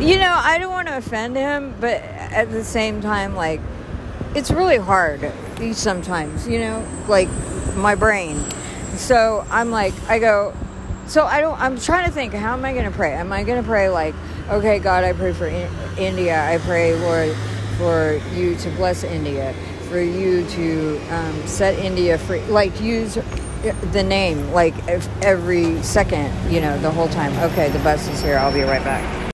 you 0.00 0.16
know, 0.16 0.34
I 0.36 0.58
don't 0.58 0.72
want 0.72 0.88
to 0.88 0.96
offend 0.96 1.36
him, 1.36 1.74
but 1.80 1.94
at 1.94 2.50
the 2.50 2.64
same 2.64 3.00
time, 3.00 3.34
like, 3.34 3.60
it's 4.34 4.50
really 4.50 4.78
hard 4.78 5.32
sometimes, 5.72 6.48
you 6.48 6.58
know, 6.58 6.86
like 7.08 7.28
my 7.76 7.94
brain. 7.94 8.42
So 8.96 9.44
I'm 9.50 9.70
like, 9.70 9.94
I 10.08 10.18
go, 10.18 10.54
so 11.06 11.24
I 11.24 11.40
don't, 11.40 11.58
I'm 11.60 11.78
trying 11.78 12.06
to 12.06 12.12
think, 12.12 12.32
how 12.32 12.52
am 12.52 12.64
I 12.64 12.72
going 12.72 12.84
to 12.84 12.90
pray? 12.90 13.14
Am 13.14 13.32
I 13.32 13.44
going 13.44 13.60
to 13.60 13.68
pray 13.68 13.88
like, 13.88 14.14
okay, 14.48 14.78
God, 14.78 15.04
I 15.04 15.12
pray 15.12 15.32
for 15.32 15.46
in- 15.46 15.70
India. 15.98 16.42
I 16.42 16.58
pray, 16.58 16.96
Lord, 16.96 17.34
for 17.76 18.20
you 18.34 18.56
to 18.56 18.70
bless 18.70 19.04
India, 19.04 19.54
for 19.88 20.00
you 20.00 20.46
to 20.48 20.98
um, 21.10 21.46
set 21.46 21.78
India 21.78 22.18
free. 22.18 22.40
Like, 22.42 22.80
use 22.80 23.18
the 23.62 24.02
name 24.02 24.50
like 24.52 24.74
every 25.22 25.82
second, 25.82 26.52
you 26.52 26.60
know, 26.60 26.78
the 26.78 26.90
whole 26.90 27.08
time. 27.08 27.36
Okay, 27.50 27.68
the 27.70 27.78
bus 27.80 28.08
is 28.08 28.22
here. 28.22 28.38
I'll 28.38 28.52
be 28.52 28.62
right 28.62 28.82
back. 28.82 29.32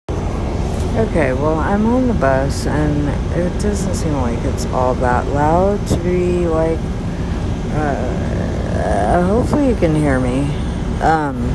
Okay, 0.97 1.33
well, 1.35 1.59
I'm 1.59 1.87
on 1.87 2.09
the 2.09 2.15
bus 2.15 2.67
and 2.67 3.09
it 3.39 3.61
doesn't 3.61 3.95
seem 3.95 4.15
like 4.15 4.39
it's 4.45 4.65
all 4.67 4.95
that 4.95 5.27
loud 5.29 5.87
to 5.89 5.97
be 5.99 6.47
like. 6.47 6.79
Uh, 7.73 9.23
hopefully, 9.27 9.69
you 9.69 9.77
can 9.77 9.95
hear 9.95 10.19
me. 10.19 10.45
Um, 11.03 11.49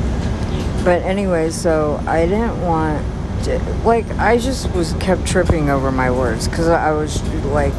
but 0.84 1.02
anyway, 1.02 1.50
so 1.50 2.02
I 2.06 2.26
didn't 2.26 2.60
want. 2.62 3.04
To, 3.44 3.58
like, 3.84 4.08
I 4.18 4.38
just 4.38 4.70
was 4.72 4.92
kept 4.94 5.26
tripping 5.26 5.68
over 5.68 5.90
my 5.90 6.12
words 6.12 6.46
because 6.46 6.68
I 6.68 6.92
was 6.92 7.20
like 7.46 7.74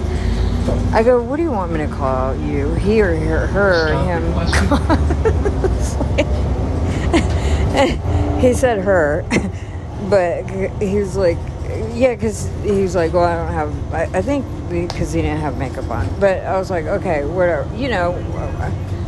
I 0.93 1.03
go, 1.03 1.21
what 1.21 1.37
do 1.37 1.43
you 1.43 1.51
want 1.51 1.71
me 1.71 1.79
to 1.79 1.87
call 1.87 2.35
you? 2.35 2.73
He 2.75 3.01
or 3.01 3.15
her, 3.15 3.47
her 3.47 3.93
or 3.93 4.03
him? 4.03 4.23
he 8.39 8.53
said 8.53 8.79
her, 8.79 9.25
but 10.09 10.43
he's 10.81 11.15
like, 11.15 11.37
yeah, 11.93 12.13
because 12.13 12.49
he's 12.63 12.95
like, 12.95 13.13
well, 13.13 13.23
I 13.23 13.35
don't 13.35 13.53
have, 13.53 13.93
I, 13.93 14.19
I 14.19 14.21
think 14.21 14.45
because 14.69 15.13
he 15.13 15.21
didn't 15.21 15.39
have 15.41 15.57
makeup 15.57 15.89
on. 15.89 16.07
But 16.19 16.39
I 16.43 16.57
was 16.57 16.69
like, 16.69 16.85
okay, 16.85 17.25
whatever, 17.25 17.73
you 17.75 17.89
know, 17.89 18.13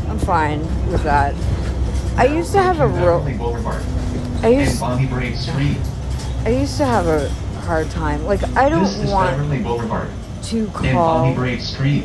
I'm 0.09 0.19
fine 0.19 0.62
with 0.91 1.03
that. 1.03 1.35
I 2.17 2.25
used 2.27 2.51
to 2.53 2.62
have 2.62 2.79
a 2.79 2.88
real, 2.88 3.21
I 4.43 4.50
used, 4.50 4.81
I 6.45 6.50
used 6.50 6.77
to 6.77 6.85
have 6.85 7.07
a 7.07 7.29
hard 7.62 7.89
time. 7.91 8.25
Like, 8.25 8.43
I 8.55 8.69
don't 8.69 8.83
want 9.12 9.38
to 10.45 10.67
call. 10.67 11.35
Street. 11.59 12.03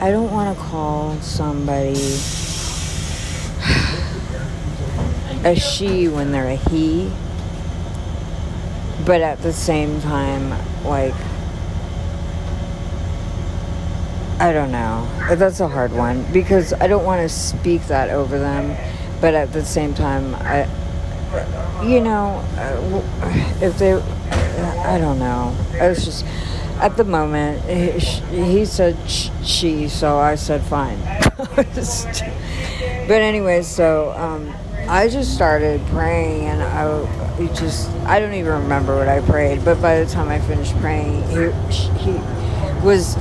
I 0.00 0.10
don't 0.10 0.30
want 0.30 0.56
to 0.56 0.62
call 0.64 1.14
somebody 1.20 1.94
a 5.44 5.54
she 5.54 6.08
when 6.08 6.32
they're 6.32 6.48
a 6.50 6.56
he, 6.56 7.10
but 9.04 9.20
at 9.20 9.40
the 9.42 9.52
same 9.52 10.00
time, 10.00 10.50
like, 10.84 11.14
I 14.38 14.52
don't 14.52 14.72
know. 14.72 15.08
That's 15.34 15.60
a 15.60 15.68
hard 15.68 15.92
one 15.92 16.24
because 16.32 16.72
I 16.74 16.86
don't 16.86 17.04
want 17.04 17.20
to 17.22 17.28
speak 17.28 17.82
that 17.88 18.10
over 18.10 18.38
them, 18.38 18.76
but 19.20 19.34
at 19.34 19.52
the 19.52 19.64
same 19.64 19.94
time, 19.94 20.34
I, 20.34 20.64
you 21.84 22.00
know, 22.00 22.42
uh, 22.56 23.58
if 23.62 23.78
they, 23.78 23.94
I 23.94 24.98
don't 24.98 25.18
know. 25.18 25.54
It's 25.72 26.04
just 26.04 26.24
at 26.80 26.96
the 26.96 27.04
moment, 27.04 27.62
he, 28.30 28.64
said 28.64 28.96
she, 29.44 29.88
so 29.88 30.18
I 30.18 30.34
said 30.34 30.62
fine. 30.62 30.98
but 31.36 33.20
anyway, 33.20 33.62
so 33.62 34.12
um, 34.16 34.52
I 34.88 35.08
just 35.08 35.34
started 35.34 35.84
praying, 35.88 36.46
and 36.46 36.62
I 36.62 37.46
just 37.54 37.90
I 38.06 38.18
don't 38.18 38.32
even 38.32 38.62
remember 38.62 38.96
what 38.96 39.08
I 39.08 39.20
prayed. 39.20 39.64
But 39.64 39.80
by 39.82 40.02
the 40.02 40.10
time 40.10 40.28
I 40.28 40.40
finished 40.40 40.74
praying, 40.78 41.22
he 41.28 41.50
he 41.98 42.12
was 42.82 43.16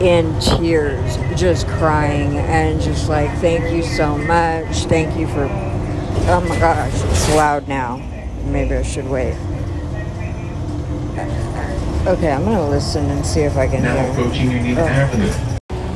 in 0.00 0.38
tears, 0.40 1.16
just 1.38 1.68
crying, 1.68 2.36
and 2.38 2.80
just 2.80 3.08
like, 3.08 3.30
"Thank 3.38 3.72
you 3.72 3.84
so 3.84 4.18
much. 4.18 4.86
Thank 4.86 5.16
you 5.16 5.28
for." 5.28 5.48
Oh 6.26 6.44
my 6.48 6.58
gosh, 6.58 6.92
it's 6.92 7.28
loud 7.30 7.68
now. 7.68 8.02
Maybe 8.46 8.74
I 8.74 8.82
should 8.82 9.08
wait. 9.08 9.36
Okay, 12.06 12.30
I'm 12.32 12.44
gonna 12.44 12.68
listen 12.68 13.08
and 13.10 13.24
see 13.24 13.40
if 13.40 13.56
I 13.56 13.66
can 13.66 13.82
Now 13.82 13.94
hear. 13.96 14.10
approaching 14.12 14.50
Union 14.50 14.76
Oh. 14.78 14.86
Avenue. 14.86 15.32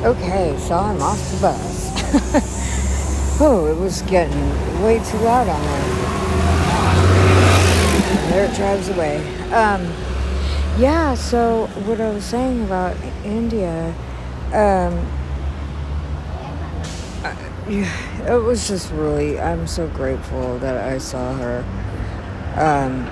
Okay, 0.09 0.57
so 0.59 0.75
I'm 0.75 1.03
off 1.03 1.19
the 1.33 1.37
bus. 1.43 3.41
oh, 3.43 3.67
it 3.67 3.77
was 3.79 4.01
getting 4.03 4.49
way 4.83 5.01
too 5.05 5.19
loud 5.19 5.49
on 5.49 5.61
there. 5.63 5.85
There 8.31 8.45
it 8.51 8.55
drives 8.57 8.89
away. 8.89 9.19
Um, 9.53 9.87
yeah, 10.79 11.15
so 11.15 11.67
what 11.85 12.01
I 12.01 12.09
was 12.11 12.25
saying 12.25 12.63
about 12.65 12.97
India, 13.25 13.95
um, 14.55 14.99
I- 17.23 17.37
yeah, 17.69 17.93
it 18.35 18.43
was 18.43 18.67
just 18.67 18.91
really, 18.93 19.39
I'm 19.39 19.67
so 19.67 19.87
grateful 19.89 20.59
that 20.61 20.79
I 20.91 20.97
saw 20.97 21.35
her. 21.35 21.63
Um, 22.57 23.07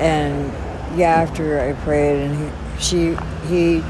and 0.00 0.50
yeah, 0.96 1.14
after 1.14 1.60
I 1.60 1.72
prayed 1.82 2.26
and 2.26 2.52
he, 2.78 2.80
she, 2.80 3.16
he 3.48 3.82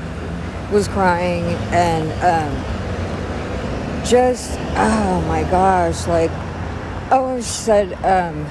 was 0.73 0.89
crying 0.89 1.45
and 1.73 2.11
um, 2.25 4.05
just 4.05 4.59
oh 4.77 5.25
my 5.29 5.43
gosh 5.45 6.07
like 6.07 6.31
oh 7.11 7.37
she 7.37 7.43
said 7.43 7.93
um, 8.05 8.47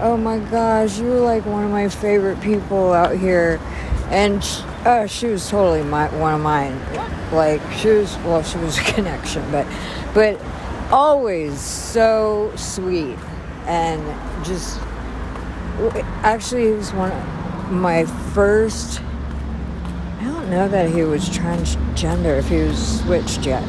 oh 0.00 0.16
my 0.16 0.38
gosh 0.38 0.98
you 0.98 1.06
were 1.06 1.20
like 1.20 1.44
one 1.46 1.64
of 1.64 1.70
my 1.70 1.88
favorite 1.88 2.40
people 2.40 2.92
out 2.92 3.16
here. 3.16 3.60
And 4.10 4.44
sh 4.44 4.60
uh, 4.84 5.06
she 5.06 5.28
was 5.28 5.48
totally 5.48 5.82
my, 5.84 6.08
one 6.18 6.34
of 6.34 6.40
mine. 6.40 6.78
Like 7.32 7.62
she 7.72 7.88
was 7.88 8.16
well 8.18 8.42
she 8.42 8.58
was 8.58 8.78
a 8.78 8.82
connection 8.94 9.48
but 9.50 9.66
but 10.12 10.40
always 10.90 11.58
so 11.58 12.52
sweet 12.56 13.16
and 13.66 14.02
just 14.44 14.78
actually 16.22 16.66
he 16.66 16.72
was 16.72 16.92
one 16.92 17.10
of 17.10 17.41
my 17.72 18.04
first 18.04 19.00
I 20.20 20.24
don't 20.24 20.50
know 20.50 20.68
that 20.68 20.90
he 20.90 21.02
was 21.02 21.28
transgender, 21.28 22.38
if 22.38 22.48
he 22.48 22.58
was 22.58 23.00
switched 23.00 23.44
yet. 23.44 23.62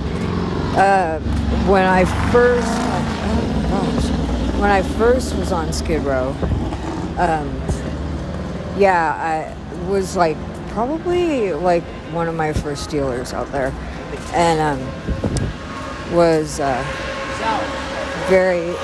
Uh, 0.75 1.19
when 1.67 1.83
I 1.83 2.05
first, 2.31 2.67
oh 2.67 3.67
gosh, 3.71 4.59
when 4.59 4.69
I 4.69 4.83
first 4.83 5.35
was 5.35 5.51
on 5.51 5.73
Skid 5.73 6.03
Row, 6.03 6.29
um, 7.17 7.49
yeah, 8.77 9.13
I 9.15 9.89
was 9.89 10.15
like 10.15 10.37
probably 10.69 11.53
like 11.53 11.83
one 12.11 12.27
of 12.27 12.35
my 12.35 12.53
first 12.53 12.89
dealers 12.89 13.33
out 13.33 13.51
there, 13.51 13.73
and 14.33 14.59
um, 14.59 16.13
was 16.13 16.59
uh, 16.59 16.83
very 18.29 18.75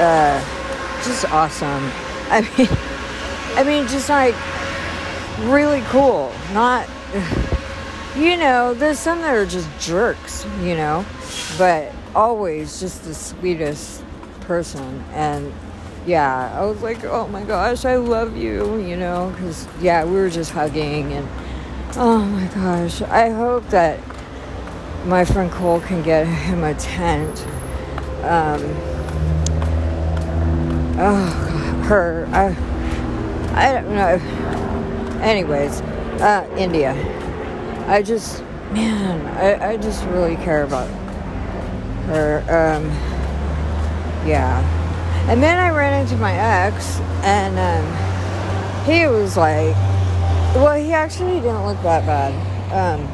uh, 0.00 0.40
just 1.04 1.30
awesome. 1.30 1.90
I 2.30 2.40
mean, 2.56 2.68
I 3.56 3.64
mean, 3.64 3.88
just 3.88 4.08
like 4.08 4.34
really 5.40 5.82
cool. 5.86 6.32
Not, 6.52 6.88
you 8.16 8.36
know, 8.36 8.74
there's 8.74 8.98
some 8.98 9.20
that 9.20 9.34
are 9.34 9.46
just 9.46 9.68
jerks, 9.78 10.44
you 10.60 10.74
know, 10.74 11.04
but 11.56 11.92
always 12.14 12.80
just 12.80 13.04
the 13.04 13.14
sweetest 13.14 14.02
person. 14.40 15.04
And 15.12 15.52
yeah, 16.06 16.52
I 16.58 16.64
was 16.64 16.82
like, 16.82 17.04
oh 17.04 17.28
my 17.28 17.44
gosh, 17.44 17.84
I 17.84 17.96
love 17.96 18.36
you, 18.36 18.78
you 18.80 18.96
know, 18.96 19.32
because 19.34 19.66
yeah, 19.80 20.04
we 20.04 20.12
were 20.12 20.30
just 20.30 20.50
hugging 20.50 21.12
and 21.12 21.28
oh 21.96 22.24
my 22.24 22.46
gosh, 22.48 23.02
I 23.02 23.30
hope 23.30 23.68
that 23.68 24.00
my 25.04 25.24
friend 25.24 25.50
Cole 25.50 25.80
can 25.80 26.02
get 26.02 26.26
him 26.26 26.64
a 26.64 26.74
tent. 26.74 27.46
Um, 28.24 28.62
oh, 30.98 31.84
her, 31.88 32.28
I, 32.32 32.56
I 33.54 33.72
don't 33.72 33.94
know. 33.94 34.67
Anyways, 35.20 35.80
uh, 36.20 36.48
India. 36.56 36.94
I 37.88 38.02
just, 38.02 38.42
man, 38.72 39.26
I, 39.36 39.70
I 39.72 39.76
just 39.76 40.04
really 40.06 40.36
care 40.36 40.62
about 40.62 40.88
her. 42.06 42.38
Um, 42.42 42.86
yeah. 44.26 44.60
And 45.28 45.42
then 45.42 45.58
I 45.58 45.76
ran 45.76 46.00
into 46.00 46.16
my 46.16 46.34
ex, 46.34 46.98
and 47.22 47.58
um, 47.58 48.84
he 48.86 49.06
was 49.06 49.36
like, 49.36 49.74
well, 50.54 50.76
he 50.76 50.92
actually 50.92 51.40
didn't 51.40 51.66
look 51.66 51.80
that 51.82 52.06
bad. 52.06 52.32
Um, 52.72 53.06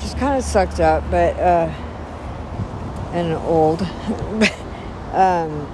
just 0.00 0.16
kind 0.18 0.38
of 0.38 0.44
sucked 0.44 0.80
up, 0.80 1.02
but, 1.10 1.36
uh, 1.38 1.68
and 3.12 3.34
old. 3.34 3.82
um, 5.12 5.66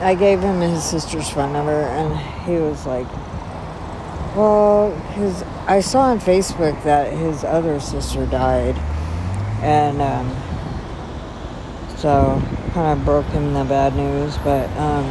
I 0.00 0.16
gave 0.18 0.40
him 0.40 0.60
his 0.60 0.82
sister's 0.82 1.28
phone 1.28 1.52
number, 1.52 1.82
and 1.82 2.16
he 2.46 2.54
was 2.54 2.86
like, 2.86 3.06
well, 4.36 4.94
his 5.14 5.42
I 5.66 5.80
saw 5.80 6.02
on 6.02 6.20
Facebook 6.20 6.82
that 6.84 7.12
his 7.12 7.42
other 7.42 7.80
sister 7.80 8.26
died, 8.26 8.76
and 9.62 10.00
um, 10.00 11.96
so 11.96 12.40
kind 12.72 12.98
of 12.98 13.04
broke 13.04 13.26
him 13.26 13.54
the 13.54 13.64
bad 13.64 13.96
news. 13.96 14.36
But 14.38 14.68
um, 14.76 15.04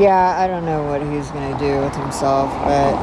yeah, 0.00 0.36
I 0.38 0.48
don't 0.48 0.64
know 0.64 0.84
what 0.84 1.00
he's 1.00 1.30
gonna 1.30 1.58
do 1.58 1.80
with 1.80 1.94
himself, 1.94 2.50
but 2.64 2.94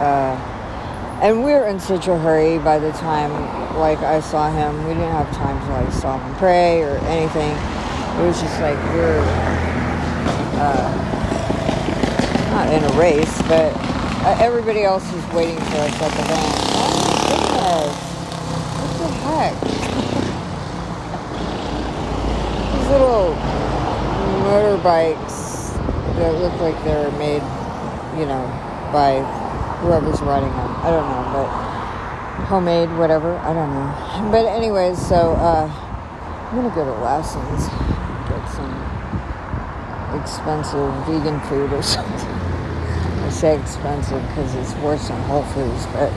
uh, 0.00 1.20
and 1.22 1.44
we 1.44 1.52
were 1.52 1.66
in 1.66 1.78
such 1.78 2.08
a 2.08 2.16
hurry 2.18 2.58
by 2.58 2.78
the 2.78 2.92
time 2.92 3.30
like 3.78 3.98
I 3.98 4.20
saw 4.20 4.50
him. 4.50 4.82
We 4.88 4.94
didn't 4.94 5.12
have 5.12 5.30
time 5.36 5.60
to 5.66 5.72
like 5.72 5.92
stop 5.92 6.22
and 6.22 6.36
pray 6.38 6.82
or 6.82 6.96
anything. 7.04 7.50
It 7.50 8.26
was 8.26 8.40
just 8.40 8.60
like 8.60 8.78
we 8.92 9.00
we're. 9.00 9.24
Uh, 10.62 11.09
in 12.70 12.84
a 12.84 12.88
race, 12.98 13.42
but 13.42 13.72
uh, 14.22 14.36
everybody 14.38 14.84
else 14.84 15.02
was 15.12 15.24
waiting 15.34 15.56
for 15.56 15.78
us 15.78 16.00
at 16.00 16.12
the 16.14 16.22
van. 16.22 16.54
Oh 16.78 17.02
my 17.02 17.14
goodness. 17.26 17.96
What 18.78 18.90
the 18.98 19.08
heck? 19.26 19.54
These 22.78 22.88
little 22.90 23.34
motorbikes 24.46 25.74
that 26.14 26.32
look 26.34 26.54
like 26.60 26.78
they're 26.84 27.10
made, 27.18 27.42
you 28.18 28.26
know, 28.26 28.46
by 28.92 29.20
whoever's 29.80 30.20
riding 30.20 30.50
them. 30.50 30.76
I 30.84 30.90
don't 30.90 31.08
know, 31.08 31.24
but 31.32 31.48
homemade, 32.46 32.90
whatever. 32.98 33.36
I 33.38 33.52
don't 33.52 33.74
know. 33.74 34.30
But 34.30 34.46
anyways, 34.46 34.98
so 35.08 35.32
uh, 35.32 35.68
I'm 36.50 36.56
gonna 36.56 36.74
go 36.74 36.84
to 36.84 36.92
Lassen's, 37.02 37.66
get 38.28 38.46
some 38.54 38.72
expensive 40.20 40.92
vegan 41.06 41.40
food 41.48 41.72
or 41.72 41.82
something. 41.82 42.39
Say 43.40 43.58
expensive 43.58 44.20
because 44.28 44.54
it's 44.54 44.74
worse 44.82 45.08
than 45.08 45.18
Whole 45.22 45.42
Foods, 45.44 45.86
but 45.94 46.12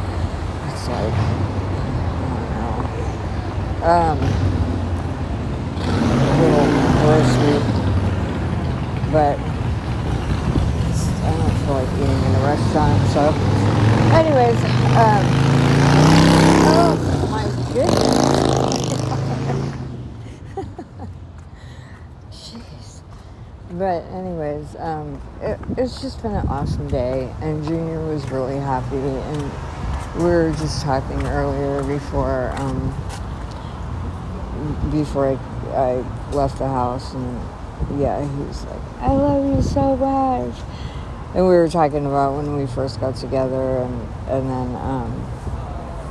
it's 0.67 0.87
like, 0.89 1.13
I 1.13 2.27
don't 2.35 2.51
know. 2.59 3.87
Um, 3.87 4.19
little 6.41 6.67
grocery, 6.99 7.59
but 9.13 9.39
I 11.23 11.31
don't 11.37 11.55
feel 11.63 11.75
like 11.75 11.91
eating 11.93 12.11
in 12.11 12.35
a 12.35 12.43
restaurant, 12.43 12.99
so. 13.13 13.23
Anyways, 14.19 14.59
um, 14.99 15.23
oh 16.67 17.27
my 17.31 17.45
goodness. 17.73 18.22
But 23.73 24.03
anyways, 24.11 24.75
um, 24.77 25.19
it, 25.41 25.59
it's 25.77 25.99
just 25.99 26.21
been 26.21 26.33
an 26.33 26.47
awesome 26.47 26.87
day, 26.87 27.33
and 27.41 27.63
Junior 27.63 28.05
was 28.05 28.29
really 28.29 28.57
happy, 28.57 28.97
and 28.97 29.51
we 30.17 30.25
were 30.25 30.53
just 30.59 30.83
talking 30.83 31.19
earlier 31.25 31.81
before 31.83 32.51
um, 32.57 32.93
before 34.91 35.29
I, 35.29 35.75
I 35.75 35.93
left 36.35 36.59
the 36.59 36.67
house, 36.67 37.15
and 37.15 37.99
yeah, 37.99 38.21
he 38.21 38.43
was 38.43 38.63
like, 38.65 38.81
"I 38.99 39.11
love 39.11 39.55
you 39.55 39.63
so 39.63 39.95
much," 39.95 40.55
and 41.33 41.47
we 41.47 41.55
were 41.55 41.67
talking 41.67 42.05
about 42.05 42.35
when 42.35 42.55
we 42.55 42.67
first 42.67 42.99
got 42.99 43.15
together, 43.15 43.77
and 43.77 44.07
and 44.29 44.49
then 44.51 44.75
um, 44.75 45.33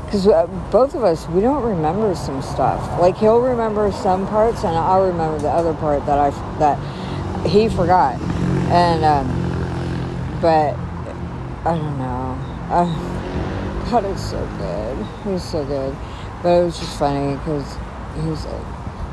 because 0.07 0.27
uh, 0.27 0.49
both 0.73 0.97
of 0.97 1.05
us 1.05 1.29
we 1.29 1.41
don't 1.41 1.63
remember 1.63 2.13
some 2.17 2.43
stuff. 2.43 2.99
Like 2.99 3.17
he'll 3.19 3.41
remember 3.41 3.93
some 3.93 4.27
parts, 4.27 4.65
and 4.65 4.77
I'll 4.77 5.07
remember 5.07 5.39
the 5.39 5.51
other 5.51 5.75
part 5.75 6.05
that 6.07 6.19
i 6.19 6.31
that 6.59 6.77
he 7.47 7.69
forgot. 7.69 8.21
And 8.71 9.05
um, 9.05 10.41
but 10.41 10.75
I 11.65 11.77
don't 11.77 11.99
know. 11.99 12.39
I, 12.71 13.89
God, 13.91 14.05
it's 14.07 14.31
so 14.31 14.47
good. 14.59 15.07
He's 15.25 15.43
so 15.43 15.65
good. 15.65 15.97
But 16.43 16.49
it 16.49 16.65
was 16.65 16.79
just 16.79 16.99
funny 16.99 17.37
because 17.37 17.77
he 18.21 18.29
was 18.29 18.45
like, 18.47 18.67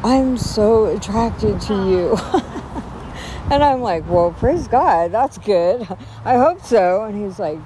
I'm 0.03 0.37
so 0.37 0.85
attracted 0.85 1.59
to 1.61 1.73
you. 1.73 2.17
and 3.51 3.63
I'm 3.63 3.81
like, 3.81 4.07
Well, 4.07 4.31
praise 4.31 4.67
God, 4.67 5.11
that's 5.11 5.37
good. 5.37 5.81
I 6.25 6.37
hope 6.37 6.61
so. 6.61 7.03
And 7.03 7.21
he's 7.21 7.37
like, 7.37 7.59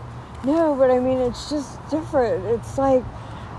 No, 0.44 0.76
but 0.76 0.92
I 0.92 1.00
mean, 1.00 1.20
it's 1.20 1.50
just 1.50 1.80
different. 1.90 2.46
It's 2.48 2.78
like, 2.78 3.04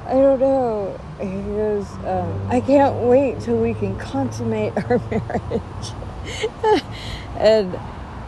I 0.07 0.15
don't 0.15 0.41
know. 0.41 1.01
He 1.19 1.27
goes, 1.27 1.91
um, 2.05 2.49
I 2.51 2.61
can't 2.61 2.95
wait 3.05 3.41
till 3.41 3.57
we 3.57 3.73
can 3.73 3.99
consummate 3.99 4.77
our 4.77 4.99
marriage. 5.11 6.04
and 7.39 7.79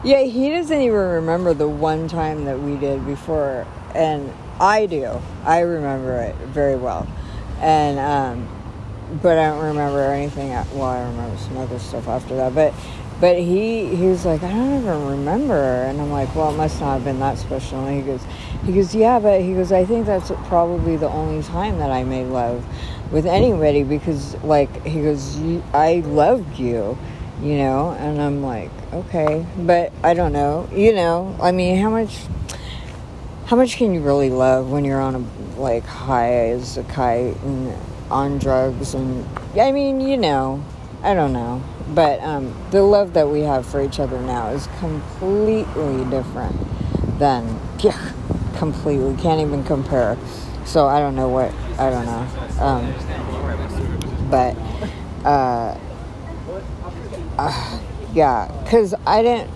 yeah, 0.04 0.22
he 0.22 0.50
doesn't 0.50 0.80
even 0.80 0.94
remember 0.94 1.54
the 1.54 1.68
one 1.68 2.08
time 2.08 2.44
that 2.44 2.60
we 2.60 2.76
did 2.76 3.04
before. 3.06 3.66
And 3.94 4.32
I 4.60 4.86
do. 4.86 5.20
I 5.44 5.60
remember 5.60 6.16
it 6.18 6.36
very 6.48 6.76
well. 6.76 7.06
And, 7.60 7.98
um, 7.98 8.48
but 9.22 9.38
I 9.38 9.48
don't 9.48 9.64
remember 9.64 10.00
anything. 10.00 10.50
Well, 10.50 10.82
I 10.82 11.00
remember 11.00 11.36
some 11.38 11.56
other 11.56 11.78
stuff 11.78 12.08
after 12.08 12.36
that. 12.36 12.54
But, 12.54 12.74
but 13.20 13.38
he 13.38 13.96
he 13.96 14.06
was 14.06 14.26
like, 14.26 14.42
I 14.42 14.52
don't 14.52 14.82
even 14.82 15.06
remember. 15.06 15.54
And 15.54 16.00
I'm 16.00 16.10
like, 16.10 16.34
well, 16.34 16.52
it 16.52 16.56
must 16.56 16.80
not 16.80 16.94
have 16.94 17.04
been 17.04 17.20
that 17.20 17.38
special. 17.38 17.84
And 17.86 17.96
he 17.96 18.02
goes, 18.02 18.22
he 18.64 18.72
goes, 18.72 18.94
yeah, 18.94 19.18
but 19.18 19.40
he 19.40 19.54
goes, 19.54 19.72
I 19.72 19.84
think 19.84 20.06
that's 20.06 20.30
probably 20.48 20.96
the 20.96 21.08
only 21.08 21.42
time 21.42 21.78
that 21.78 21.90
I 21.90 22.04
made 22.04 22.26
love 22.26 22.64
with 23.12 23.26
anybody 23.26 23.84
because, 23.84 24.34
like, 24.42 24.84
he 24.84 25.02
goes, 25.02 25.38
I 25.72 26.02
loved 26.06 26.58
you, 26.58 26.98
you 27.42 27.56
know. 27.58 27.90
And 27.98 28.20
I'm 28.20 28.42
like, 28.42 28.70
okay, 28.92 29.46
but 29.58 29.92
I 30.02 30.14
don't 30.14 30.32
know, 30.32 30.68
you 30.72 30.92
know. 30.92 31.36
I 31.40 31.52
mean, 31.52 31.80
how 31.80 31.90
much 31.90 32.18
how 33.46 33.56
much 33.56 33.76
can 33.76 33.94
you 33.94 34.00
really 34.00 34.30
love 34.30 34.70
when 34.70 34.84
you're 34.84 35.00
on 35.00 35.14
a 35.14 35.60
like 35.60 35.84
high 35.84 36.48
as 36.48 36.76
a 36.76 36.82
kite 36.84 37.36
and 37.42 37.74
on 38.10 38.38
drugs 38.38 38.94
and 38.94 39.26
I 39.58 39.72
mean, 39.72 40.00
you 40.00 40.16
know, 40.16 40.64
I 41.02 41.14
don't 41.14 41.32
know. 41.32 41.62
But 41.88 42.20
um, 42.20 42.54
the 42.72 42.82
love 42.82 43.12
that 43.14 43.28
we 43.28 43.40
have 43.42 43.64
for 43.64 43.80
each 43.80 44.00
other 44.00 44.20
now 44.20 44.48
is 44.48 44.66
completely 44.78 46.04
different 46.10 46.56
than 47.18 47.60
yeah, 47.80 48.12
completely 48.56 49.14
can't 49.22 49.40
even 49.40 49.62
compare. 49.64 50.18
So 50.64 50.86
I 50.88 50.98
don't 50.98 51.14
know 51.14 51.28
what 51.28 51.52
I 51.78 51.90
don't 51.90 52.06
know. 52.06 52.26
Um, 52.60 52.92
but 54.30 54.56
uh, 55.24 55.78
uh 57.38 57.80
yeah, 58.14 58.50
because 58.64 58.94
I 59.06 59.22
didn't. 59.22 59.50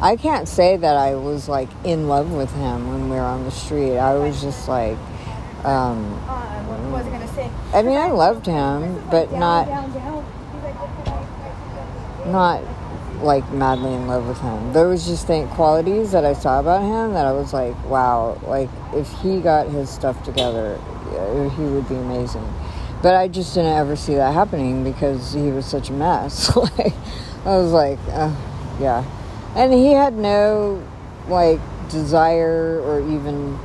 I 0.00 0.16
can't 0.16 0.46
say 0.46 0.76
that 0.76 0.96
I 0.96 1.14
was 1.14 1.48
like 1.48 1.68
in 1.82 2.06
love 2.06 2.30
with 2.30 2.52
him 2.52 2.88
when 2.90 3.08
we 3.08 3.16
were 3.16 3.22
on 3.22 3.44
the 3.44 3.50
street. 3.50 3.96
I 3.96 4.14
was 4.14 4.42
just 4.42 4.68
like, 4.68 4.98
um, 5.64 6.12
what 6.68 6.80
was 6.92 7.06
I 7.06 7.10
gonna 7.10 7.28
say? 7.28 7.50
I 7.72 7.82
mean, 7.82 7.96
I 7.96 8.10
loved 8.10 8.46
him, 8.46 9.02
but 9.10 9.32
not 9.32 9.66
not 12.26 12.62
like 13.22 13.50
madly 13.52 13.94
in 13.94 14.06
love 14.06 14.26
with 14.26 14.40
him. 14.40 14.72
There 14.72 14.88
was 14.88 15.06
just 15.06 15.26
think 15.26 15.50
qualities 15.50 16.12
that 16.12 16.24
I 16.24 16.34
saw 16.34 16.60
about 16.60 16.82
him 16.82 17.14
that 17.14 17.24
I 17.24 17.32
was 17.32 17.52
like, 17.52 17.74
wow, 17.86 18.38
like 18.46 18.68
if 18.92 19.10
he 19.20 19.40
got 19.40 19.68
his 19.68 19.88
stuff 19.88 20.22
together, 20.24 20.78
he 21.56 21.62
would 21.62 21.88
be 21.88 21.94
amazing. 21.94 22.46
But 23.02 23.14
I 23.14 23.28
just 23.28 23.54
didn't 23.54 23.76
ever 23.76 23.94
see 23.94 24.14
that 24.14 24.32
happening 24.32 24.82
because 24.82 25.32
he 25.32 25.50
was 25.50 25.66
such 25.66 25.90
a 25.90 25.92
mess. 25.92 26.54
like 26.78 26.94
I 27.44 27.56
was 27.56 27.72
like, 27.72 27.98
uh, 28.08 28.34
yeah, 28.80 29.04
and 29.54 29.72
he 29.72 29.92
had 29.92 30.14
no 30.14 30.82
like 31.28 31.60
desire 31.88 32.80
or 32.80 33.00
even 33.00 33.58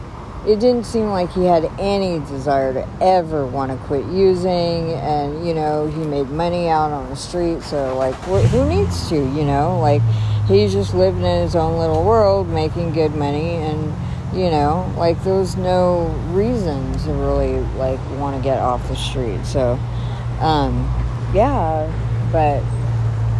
it 0.45 0.59
didn't 0.59 0.85
seem 0.85 1.07
like 1.07 1.31
he 1.33 1.45
had 1.45 1.65
any 1.79 2.19
desire 2.25 2.73
to 2.73 2.87
ever 2.99 3.45
want 3.45 3.71
to 3.71 3.77
quit 3.85 4.05
using 4.07 4.91
and 4.93 5.45
you 5.45 5.53
know 5.53 5.87
he 5.87 6.03
made 6.03 6.27
money 6.29 6.67
out 6.67 6.91
on 6.91 7.07
the 7.09 7.15
street 7.15 7.61
so 7.61 7.95
like 7.97 8.15
who 8.15 8.67
needs 8.67 9.07
to 9.09 9.15
you 9.15 9.43
know 9.43 9.79
like 9.79 10.01
he 10.47 10.67
just 10.67 10.95
lived 10.95 11.17
in 11.17 11.43
his 11.43 11.55
own 11.55 11.77
little 11.77 12.03
world 12.03 12.47
making 12.47 12.91
good 12.91 13.13
money 13.13 13.55
and 13.55 13.93
you 14.33 14.49
know 14.49 14.91
like 14.97 15.21
there 15.23 15.33
was 15.35 15.57
no 15.57 16.05
reason 16.31 16.97
to 16.99 17.11
really 17.13 17.59
like 17.77 17.99
want 18.19 18.35
to 18.35 18.41
get 18.41 18.57
off 18.59 18.85
the 18.87 18.95
street 18.95 19.43
so 19.45 19.73
um 20.39 20.83
yeah 21.33 21.85
but 22.31 22.61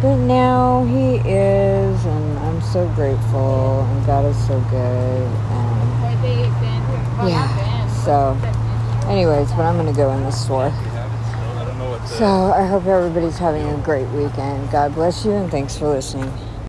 but 0.02 0.16
now 0.16 0.84
he 0.86 1.16
is 1.28 2.04
and 2.04 2.38
i'm 2.40 2.60
so 2.60 2.86
grateful 2.94 3.80
and 3.82 4.06
god 4.06 4.24
is 4.24 4.36
so 4.46 4.60
good 4.70 5.26
and 5.50 5.82
yeah. 7.28 7.86
So, 8.04 8.36
anyways, 9.08 9.50
but 9.52 9.60
I'm 9.60 9.76
gonna 9.76 9.92
go 9.92 10.12
in 10.12 10.22
the 10.22 10.30
store. 10.30 10.70
So 12.06 12.24
I 12.24 12.66
hope 12.66 12.86
everybody's 12.86 13.38
having 13.38 13.66
a 13.68 13.76
great 13.78 14.08
weekend. 14.10 14.70
God 14.70 14.94
bless 14.94 15.24
you 15.24 15.32
and 15.32 15.50
thanks 15.50 15.76
for 15.78 15.88
listening. 15.88 16.32